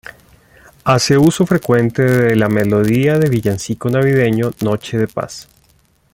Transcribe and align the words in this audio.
Hace 0.83 1.19
uso 1.19 1.45
frecuente 1.45 2.01
de 2.01 2.35
la 2.35 2.49
melodía 2.49 3.19
del 3.19 3.29
villancico 3.29 3.87
navideño, 3.91 4.49
"Noche 4.63 4.97
de 4.97 5.07
paz". 5.07 5.47